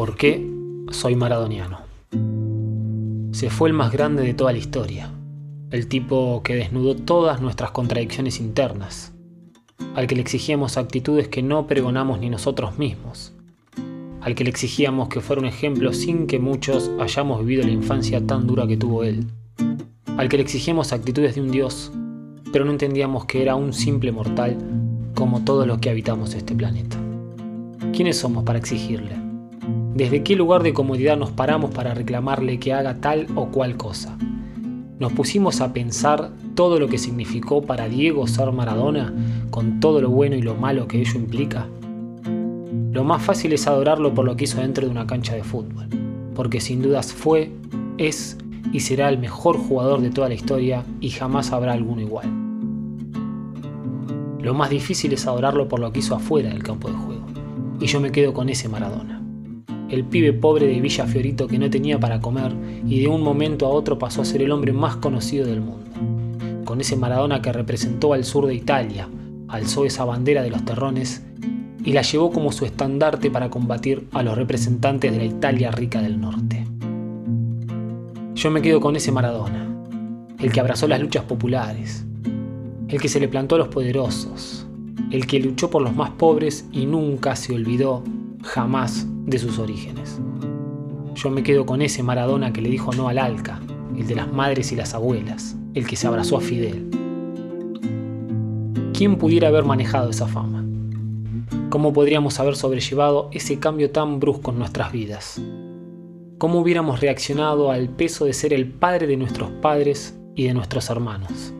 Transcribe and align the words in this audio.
¿Por 0.00 0.16
qué 0.16 0.50
soy 0.92 1.14
maradoniano? 1.14 1.80
Se 3.32 3.50
fue 3.50 3.68
el 3.68 3.74
más 3.74 3.92
grande 3.92 4.22
de 4.22 4.32
toda 4.32 4.50
la 4.50 4.56
historia, 4.56 5.12
el 5.70 5.88
tipo 5.88 6.42
que 6.42 6.54
desnudó 6.54 6.96
todas 6.96 7.42
nuestras 7.42 7.72
contradicciones 7.72 8.40
internas, 8.40 9.12
al 9.94 10.06
que 10.06 10.14
le 10.14 10.22
exigíamos 10.22 10.78
actitudes 10.78 11.28
que 11.28 11.42
no 11.42 11.66
pregonamos 11.66 12.18
ni 12.18 12.30
nosotros 12.30 12.78
mismos, 12.78 13.34
al 14.22 14.34
que 14.34 14.44
le 14.44 14.48
exigíamos 14.48 15.10
que 15.10 15.20
fuera 15.20 15.42
un 15.42 15.48
ejemplo 15.48 15.92
sin 15.92 16.26
que 16.26 16.38
muchos 16.38 16.90
hayamos 16.98 17.40
vivido 17.40 17.64
la 17.64 17.72
infancia 17.72 18.26
tan 18.26 18.46
dura 18.46 18.66
que 18.66 18.78
tuvo 18.78 19.04
él, 19.04 19.26
al 20.16 20.30
que 20.30 20.38
le 20.38 20.44
exigíamos 20.44 20.94
actitudes 20.94 21.34
de 21.34 21.42
un 21.42 21.50
dios, 21.50 21.92
pero 22.54 22.64
no 22.64 22.70
entendíamos 22.70 23.26
que 23.26 23.42
era 23.42 23.54
un 23.54 23.74
simple 23.74 24.12
mortal 24.12 24.56
como 25.14 25.44
todos 25.44 25.66
los 25.66 25.76
que 25.76 25.90
habitamos 25.90 26.32
este 26.32 26.54
planeta. 26.54 26.96
¿Quiénes 27.92 28.16
somos 28.16 28.44
para 28.44 28.58
exigirle? 28.58 29.19
¿Desde 29.94 30.22
qué 30.22 30.36
lugar 30.36 30.62
de 30.62 30.72
comodidad 30.72 31.16
nos 31.16 31.32
paramos 31.32 31.72
para 31.72 31.94
reclamarle 31.94 32.60
que 32.60 32.72
haga 32.72 33.00
tal 33.00 33.26
o 33.34 33.46
cual 33.46 33.76
cosa? 33.76 34.16
¿Nos 35.00 35.12
pusimos 35.12 35.60
a 35.60 35.72
pensar 35.72 36.30
todo 36.54 36.78
lo 36.78 36.86
que 36.86 36.96
significó 36.96 37.62
para 37.62 37.88
Diego 37.88 38.28
ser 38.28 38.52
Maradona, 38.52 39.12
con 39.50 39.80
todo 39.80 40.00
lo 40.00 40.08
bueno 40.08 40.36
y 40.36 40.42
lo 40.42 40.54
malo 40.54 40.86
que 40.86 41.00
ello 41.00 41.18
implica? 41.18 41.66
Lo 42.92 43.02
más 43.02 43.20
fácil 43.20 43.52
es 43.52 43.66
adorarlo 43.66 44.14
por 44.14 44.24
lo 44.24 44.36
que 44.36 44.44
hizo 44.44 44.60
dentro 44.60 44.84
de 44.84 44.92
una 44.92 45.08
cancha 45.08 45.34
de 45.34 45.42
fútbol, 45.42 45.88
porque 46.36 46.60
sin 46.60 46.82
dudas 46.82 47.12
fue, 47.12 47.50
es 47.98 48.38
y 48.72 48.80
será 48.80 49.08
el 49.08 49.18
mejor 49.18 49.58
jugador 49.58 50.02
de 50.02 50.10
toda 50.10 50.28
la 50.28 50.34
historia 50.34 50.84
y 51.00 51.10
jamás 51.10 51.50
habrá 51.50 51.72
alguno 51.72 52.00
igual. 52.00 52.28
Lo 54.40 54.54
más 54.54 54.70
difícil 54.70 55.12
es 55.14 55.26
adorarlo 55.26 55.66
por 55.66 55.80
lo 55.80 55.92
que 55.92 55.98
hizo 55.98 56.14
afuera 56.14 56.50
del 56.50 56.62
campo 56.62 56.88
de 56.88 56.94
juego, 56.94 57.26
y 57.80 57.86
yo 57.86 58.00
me 58.00 58.12
quedo 58.12 58.32
con 58.32 58.48
ese 58.48 58.68
Maradona 58.68 59.20
el 59.90 60.04
pibe 60.04 60.32
pobre 60.32 60.66
de 60.66 60.80
Villa 60.80 61.06
Fiorito 61.06 61.48
que 61.48 61.58
no 61.58 61.68
tenía 61.68 61.98
para 61.98 62.20
comer 62.20 62.52
y 62.86 63.00
de 63.00 63.08
un 63.08 63.22
momento 63.22 63.66
a 63.66 63.70
otro 63.70 63.98
pasó 63.98 64.22
a 64.22 64.24
ser 64.24 64.42
el 64.42 64.52
hombre 64.52 64.72
más 64.72 64.96
conocido 64.96 65.46
del 65.46 65.60
mundo. 65.60 65.90
Con 66.64 66.80
ese 66.80 66.96
Maradona 66.96 67.42
que 67.42 67.52
representó 67.52 68.12
al 68.12 68.24
sur 68.24 68.46
de 68.46 68.54
Italia, 68.54 69.08
alzó 69.48 69.84
esa 69.84 70.04
bandera 70.04 70.42
de 70.42 70.50
los 70.50 70.64
terrones 70.64 71.24
y 71.84 71.92
la 71.92 72.02
llevó 72.02 72.30
como 72.30 72.52
su 72.52 72.64
estandarte 72.64 73.30
para 73.30 73.50
combatir 73.50 74.06
a 74.12 74.22
los 74.22 74.36
representantes 74.36 75.10
de 75.10 75.18
la 75.18 75.24
Italia 75.24 75.70
rica 75.72 76.00
del 76.00 76.20
norte. 76.20 76.66
Yo 78.34 78.50
me 78.50 78.62
quedo 78.62 78.80
con 78.80 78.94
ese 78.96 79.10
Maradona, 79.10 79.68
el 80.38 80.52
que 80.52 80.60
abrazó 80.60 80.86
las 80.86 81.00
luchas 81.00 81.24
populares, 81.24 82.06
el 82.88 83.00
que 83.00 83.08
se 83.08 83.20
le 83.20 83.28
plantó 83.28 83.56
a 83.56 83.58
los 83.58 83.68
poderosos, 83.68 84.66
el 85.10 85.26
que 85.26 85.40
luchó 85.40 85.70
por 85.70 85.82
los 85.82 85.94
más 85.94 86.10
pobres 86.10 86.66
y 86.70 86.86
nunca 86.86 87.34
se 87.34 87.54
olvidó, 87.54 88.04
jamás, 88.42 89.06
de 89.30 89.38
sus 89.38 89.58
orígenes. 89.58 90.20
Yo 91.14 91.30
me 91.30 91.42
quedo 91.42 91.64
con 91.64 91.82
ese 91.82 92.02
Maradona 92.02 92.52
que 92.52 92.60
le 92.60 92.68
dijo 92.68 92.92
no 92.92 93.08
al 93.08 93.18
Alca, 93.18 93.60
el 93.96 94.06
de 94.06 94.16
las 94.16 94.30
madres 94.30 94.72
y 94.72 94.76
las 94.76 94.92
abuelas, 94.94 95.56
el 95.74 95.86
que 95.86 95.96
se 95.96 96.06
abrazó 96.06 96.36
a 96.36 96.40
Fidel. 96.40 96.90
¿Quién 98.92 99.16
pudiera 99.16 99.48
haber 99.48 99.64
manejado 99.64 100.10
esa 100.10 100.26
fama? 100.26 100.64
¿Cómo 101.70 101.92
podríamos 101.92 102.40
haber 102.40 102.56
sobrellevado 102.56 103.30
ese 103.32 103.60
cambio 103.60 103.90
tan 103.90 104.18
brusco 104.18 104.50
en 104.50 104.58
nuestras 104.58 104.92
vidas? 104.92 105.40
¿Cómo 106.38 106.58
hubiéramos 106.58 107.00
reaccionado 107.00 107.70
al 107.70 107.88
peso 107.88 108.24
de 108.24 108.32
ser 108.32 108.52
el 108.52 108.66
padre 108.66 109.06
de 109.06 109.16
nuestros 109.16 109.50
padres 109.62 110.18
y 110.34 110.44
de 110.44 110.54
nuestros 110.54 110.90
hermanos? 110.90 111.54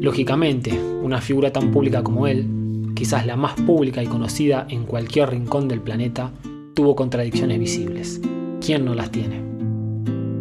Lógicamente, 0.00 0.80
una 1.02 1.20
figura 1.20 1.52
tan 1.52 1.70
pública 1.70 2.02
como 2.02 2.26
él 2.26 2.55
quizás 2.96 3.26
la 3.26 3.36
más 3.36 3.54
pública 3.60 4.02
y 4.02 4.06
conocida 4.06 4.66
en 4.70 4.84
cualquier 4.84 5.30
rincón 5.30 5.68
del 5.68 5.82
planeta, 5.82 6.32
tuvo 6.74 6.96
contradicciones 6.96 7.60
visibles. 7.60 8.20
¿Quién 8.64 8.84
no 8.84 8.94
las 8.94 9.12
tiene? 9.12 9.44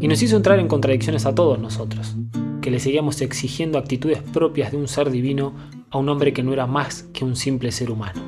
Y 0.00 0.08
nos 0.08 0.22
hizo 0.22 0.36
entrar 0.36 0.58
en 0.58 0.66
contradicciones 0.66 1.26
a 1.26 1.34
todos 1.34 1.60
nosotros, 1.60 2.16
que 2.62 2.70
le 2.70 2.80
seguíamos 2.80 3.20
exigiendo 3.20 3.78
actitudes 3.78 4.22
propias 4.22 4.72
de 4.72 4.78
un 4.78 4.88
ser 4.88 5.10
divino 5.10 5.52
a 5.90 5.98
un 5.98 6.08
hombre 6.08 6.32
que 6.32 6.42
no 6.42 6.52
era 6.52 6.66
más 6.66 7.02
que 7.12 7.24
un 7.24 7.36
simple 7.36 7.70
ser 7.70 7.90
humano. 7.90 8.22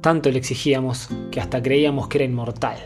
Tanto 0.00 0.30
le 0.30 0.38
exigíamos 0.38 1.08
que 1.30 1.40
hasta 1.40 1.62
creíamos 1.62 2.08
que 2.08 2.18
era 2.18 2.24
inmortal. 2.24 2.78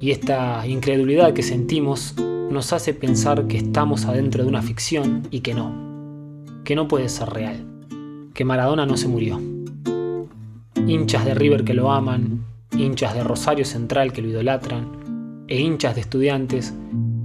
Y 0.00 0.12
esta 0.12 0.64
incredulidad 0.66 1.32
que 1.32 1.42
sentimos 1.42 2.14
nos 2.16 2.72
hace 2.72 2.94
pensar 2.94 3.48
que 3.48 3.58
estamos 3.58 4.04
adentro 4.04 4.44
de 4.44 4.48
una 4.48 4.62
ficción 4.62 5.26
y 5.32 5.40
que 5.40 5.54
no, 5.54 5.74
que 6.64 6.76
no 6.76 6.86
puede 6.86 7.08
ser 7.08 7.28
real 7.30 7.68
que 8.38 8.44
Maradona 8.44 8.86
no 8.86 8.96
se 8.96 9.08
murió. 9.08 9.40
Hinchas 10.88 11.26
de 11.26 11.34
River 11.34 11.64
que 11.64 11.74
lo 11.74 11.92
aman, 11.92 12.46
hinchas 12.74 13.12
de 13.12 13.22
Rosario 13.22 13.66
Central 13.66 14.10
que 14.14 14.22
lo 14.22 14.28
idolatran, 14.28 15.44
e 15.46 15.60
hinchas 15.60 15.94
de 15.94 16.00
estudiantes 16.00 16.72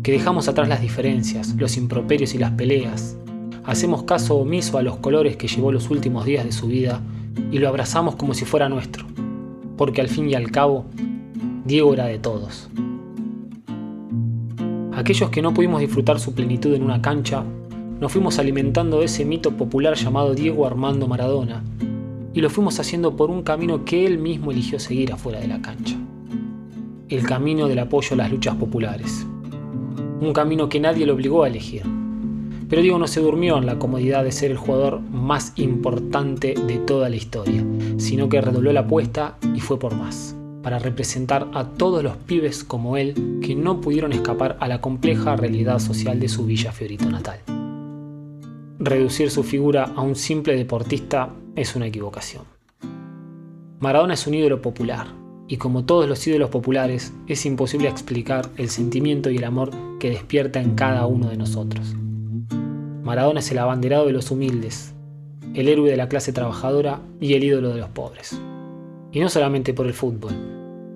que 0.03 0.11
dejamos 0.11 0.49
atrás 0.49 0.67
las 0.67 0.81
diferencias, 0.81 1.55
los 1.55 1.77
improperios 1.77 2.35
y 2.35 2.39
las 2.39 2.51
peleas. 2.51 3.17
Hacemos 3.63 4.03
caso 4.03 4.35
omiso 4.35 4.77
a 4.77 4.83
los 4.83 4.97
colores 4.97 5.37
que 5.37 5.47
llevó 5.47 5.71
los 5.71 5.89
últimos 5.89 6.25
días 6.25 6.43
de 6.43 6.51
su 6.51 6.67
vida 6.67 6.99
y 7.53 7.59
lo 7.59 7.69
abrazamos 7.69 8.17
como 8.17 8.33
si 8.33 8.43
fuera 8.43 8.67
nuestro, 8.67 9.05
porque 9.77 10.01
al 10.01 10.09
fin 10.09 10.29
y 10.29 10.35
al 10.35 10.51
cabo, 10.51 10.83
Diego 11.63 11.93
era 11.93 12.07
de 12.07 12.19
todos. 12.19 12.69
Aquellos 14.91 15.29
que 15.29 15.41
no 15.41 15.53
pudimos 15.53 15.79
disfrutar 15.79 16.19
su 16.19 16.35
plenitud 16.35 16.73
en 16.73 16.83
una 16.83 17.01
cancha 17.01 17.45
nos 18.01 18.11
fuimos 18.11 18.39
alimentando 18.39 18.99
de 18.99 19.05
ese 19.05 19.23
mito 19.23 19.51
popular 19.51 19.95
llamado 19.95 20.35
Diego 20.35 20.67
Armando 20.67 21.07
Maradona, 21.07 21.63
y 22.33 22.41
lo 22.41 22.49
fuimos 22.49 22.79
haciendo 22.79 23.15
por 23.15 23.29
un 23.29 23.43
camino 23.43 23.85
que 23.85 24.05
él 24.05 24.17
mismo 24.17 24.51
eligió 24.51 24.79
seguir 24.79 25.13
afuera 25.13 25.39
de 25.39 25.47
la 25.47 25.61
cancha. 25.61 25.95
El 27.09 27.23
camino 27.23 27.67
del 27.67 27.79
apoyo 27.79 28.13
a 28.13 28.17
las 28.17 28.31
luchas 28.31 28.55
populares. 28.55 29.25
Un 30.19 30.33
camino 30.33 30.69
que 30.69 30.79
nadie 30.79 31.05
lo 31.05 31.13
obligó 31.13 31.43
a 31.43 31.47
elegir. 31.47 31.83
Pero 32.69 32.81
Diego 32.81 32.97
no 32.97 33.07
se 33.07 33.19
durmió 33.19 33.57
en 33.57 33.67
la 33.67 33.77
comodidad 33.77 34.23
de 34.23 34.31
ser 34.31 34.49
el 34.49 34.57
jugador 34.57 34.99
más 34.99 35.53
importante 35.57 36.55
de 36.55 36.77
toda 36.79 37.09
la 37.09 37.15
historia, 37.15 37.63
sino 37.97 38.29
que 38.29 38.41
redobló 38.41 38.73
la 38.73 38.81
apuesta 38.81 39.37
y 39.53 39.59
fue 39.59 39.77
por 39.77 39.95
más, 39.95 40.35
para 40.63 40.79
representar 40.79 41.49
a 41.53 41.65
todos 41.65 42.03
los 42.03 42.17
pibes 42.17 42.63
como 42.63 42.97
él 42.97 43.39
que 43.43 43.53
no 43.53 43.79
pudieron 43.79 44.11
escapar 44.11 44.57
a 44.59 44.67
la 44.67 44.81
compleja 44.81 45.35
realidad 45.35 45.77
social 45.77 46.19
de 46.19 46.29
su 46.29 46.45
Villa 46.45 46.71
Fiorito 46.71 47.09
natal 47.11 47.41
reducir 48.79 49.31
su 49.31 49.43
figura 49.43 49.91
a 49.95 50.01
un 50.01 50.15
simple 50.15 50.55
deportista 50.55 51.29
es 51.55 51.75
una 51.75 51.87
equivocación. 51.87 52.45
Maradona 53.79 54.13
es 54.13 54.25
un 54.27 54.33
ídolo 54.33 54.61
popular, 54.61 55.07
y 55.47 55.57
como 55.57 55.85
todos 55.85 56.07
los 56.07 56.25
ídolos 56.25 56.49
populares, 56.49 57.13
es 57.27 57.45
imposible 57.45 57.89
explicar 57.89 58.49
el 58.57 58.69
sentimiento 58.69 59.29
y 59.29 59.37
el 59.37 59.43
amor 59.43 59.71
que 59.99 60.09
despierta 60.09 60.61
en 60.61 60.75
cada 60.75 61.05
uno 61.05 61.29
de 61.29 61.37
nosotros. 61.37 61.95
Maradona 63.03 63.41
es 63.41 63.51
el 63.51 63.59
abanderado 63.59 64.05
de 64.05 64.13
los 64.13 64.31
humildes, 64.31 64.93
el 65.53 65.67
héroe 65.67 65.89
de 65.89 65.97
la 65.97 66.07
clase 66.07 66.33
trabajadora 66.33 67.01
y 67.19 67.33
el 67.33 67.43
ídolo 67.43 67.69
de 67.69 67.79
los 67.81 67.89
pobres. 67.89 68.39
Y 69.11 69.19
no 69.19 69.29
solamente 69.29 69.73
por 69.73 69.85
el 69.85 69.93
fútbol, 69.93 70.31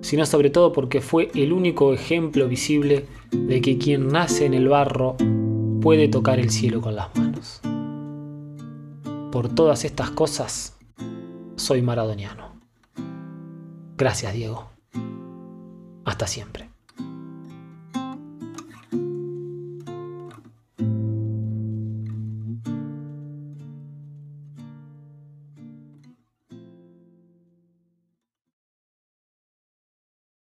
sino 0.00 0.26
sobre 0.26 0.50
todo 0.50 0.72
porque 0.72 1.00
fue 1.00 1.30
el 1.34 1.52
único 1.52 1.92
ejemplo 1.92 2.48
visible 2.48 3.04
de 3.30 3.60
que 3.60 3.78
quien 3.78 4.08
nace 4.08 4.46
en 4.46 4.54
el 4.54 4.68
barro 4.68 5.16
puede 5.80 6.08
tocar 6.08 6.40
el 6.40 6.50
cielo 6.50 6.80
con 6.80 6.96
las 6.96 7.14
manos. 7.16 7.60
Por 9.30 9.54
todas 9.54 9.84
estas 9.84 10.10
cosas, 10.10 10.74
soy 11.56 11.82
maradoniano. 11.82 12.58
Gracias, 13.96 14.32
Diego. 14.32 14.70
Hasta 16.06 16.26
siempre. 16.26 16.67